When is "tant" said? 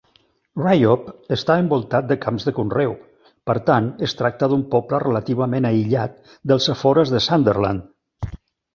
3.69-3.93